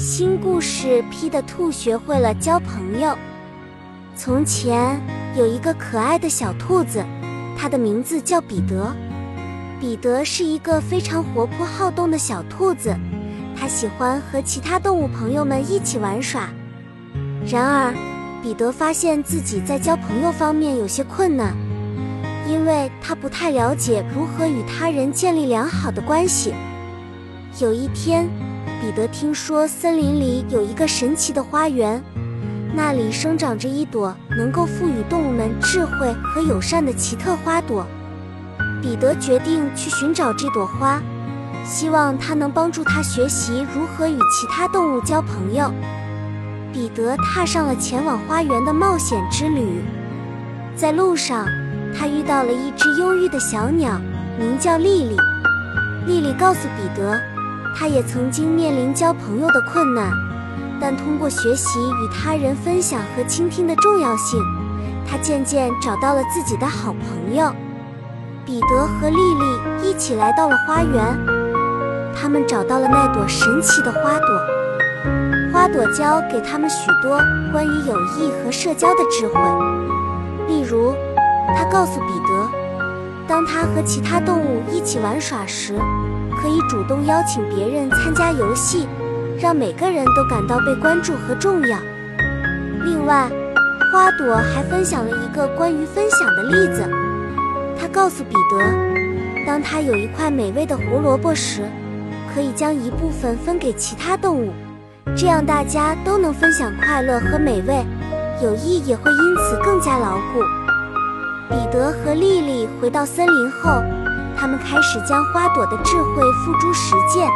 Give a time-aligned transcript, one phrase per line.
[0.00, 3.14] 新故事：批的兔学会了交朋友。
[4.16, 4.98] 从前
[5.36, 7.04] 有一个可爱的小兔子，
[7.54, 8.96] 它的名字叫彼得。
[9.78, 12.96] 彼得是一个非常活泼好动的小兔子，
[13.54, 16.48] 它喜欢和其他动物朋友们一起玩耍。
[17.46, 17.94] 然而，
[18.42, 21.54] 彼得发现自己在交朋友方面有些困难，
[22.48, 26.54] 因为他不太了解如何与他人建立良好的关系。
[27.58, 28.26] 有一天，
[28.80, 32.02] 彼得听说森林里有一个神奇的花园，
[32.74, 37.86] 那里生长着一朵能够赋予动物们智慧和友善的奇特花朵。
[38.80, 41.02] 彼得决定去寻找这朵花，
[41.62, 45.70] 希望它能帮助他学习如何与其他动物交朋友。
[46.72, 49.82] 彼得踏上了前往花园的冒险之旅，
[50.74, 51.46] 在路上，
[51.94, 54.00] 他遇到了一只忧郁的小鸟，
[54.38, 55.16] 名叫莉莉。
[56.06, 57.20] 莉莉告诉彼得。
[57.74, 60.10] 他也曾经面临交朋友的困难，
[60.80, 64.40] 但通过学习与他人分享和倾听的重要性，
[65.08, 67.52] 他渐渐找到了自己的好朋友。
[68.44, 71.18] 彼得和莉莉一起来到了花园，
[72.14, 74.28] 他们找到了那朵神奇的花朵。
[75.52, 77.18] 花朵教给他们许多
[77.52, 79.34] 关于友谊和社交的智慧，
[80.48, 80.94] 例如，
[81.56, 82.59] 他告诉彼得，
[83.30, 85.74] 当他和其他动物一起玩耍时。
[86.42, 88.88] 可以主动邀请别人参加游戏，
[89.38, 91.78] 让每个人都感到被关注和重要。
[92.82, 93.30] 另外，
[93.92, 96.82] 花朵还分享了一个关于分享的例子。
[97.78, 98.58] 他告诉彼得，
[99.46, 101.60] 当他有一块美味的胡萝卜时，
[102.34, 104.50] 可以将一部分分给其他动物，
[105.14, 107.84] 这样大家都能分享快乐和美味，
[108.42, 110.40] 友谊也会因此更加牢固。
[111.50, 113.82] 彼得和莉莉回到森林后。
[114.38, 117.28] 他们开始将花朵的智慧付诸实践。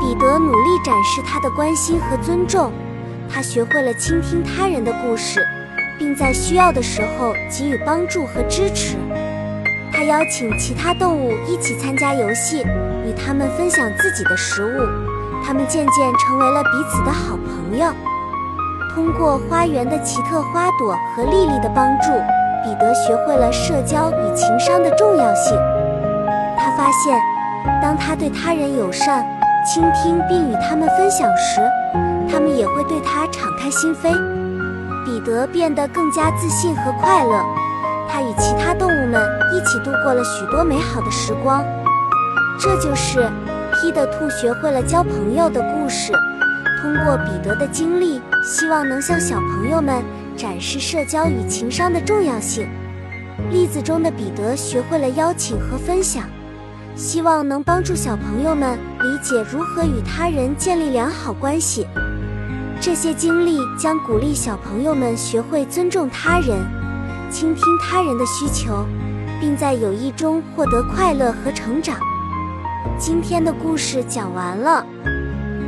[0.00, 2.72] 彼得努力展示他的关心和尊重，
[3.28, 5.44] 他学会了倾听他人的故事，
[5.98, 8.96] 并在需要的时候给予帮助和支持。
[9.92, 12.62] 他邀请其他动物一起参加游戏，
[13.04, 14.86] 与他们分享自己的食物。
[15.44, 17.92] 他们渐渐成为了彼此的好朋友。
[18.94, 22.10] 通过花园的奇特花朵和莉莉的帮助，
[22.64, 25.54] 彼得学会了社交与情商的重要性。
[26.56, 27.20] 他发现，
[27.82, 29.22] 当他对他人友善、
[29.66, 31.60] 倾听并与他们分享时，
[32.26, 34.10] 他们也会对他敞开心扉。
[35.04, 37.44] 彼得变得更加自信和快乐，
[38.08, 41.62] 他与其他动物们一起度过了许多美好的时光。
[42.58, 43.30] 这就是
[43.74, 46.10] 批的兔学会了交朋友的故事。
[46.84, 50.04] 通过彼得的经历，希望能向小朋友们
[50.36, 52.68] 展示社交与情商的重要性。
[53.50, 56.24] 例子中的彼得学会了邀请和分享。
[56.94, 61.86] 希望能帮助小朋友们理解如何与他人建立良好关系。
[62.82, 66.58] 这些经历将鼓励小朋友们学会尊重他人，
[67.30, 68.84] 倾听他人的需求，
[69.40, 71.96] 并在友谊中获得快乐和成长。
[72.98, 74.84] 今天的故事讲完了，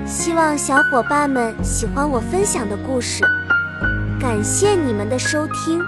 [0.06, 3.24] 希望小伙伴们喜欢我分享的故事。
[4.20, 5.82] 感谢你们的收听。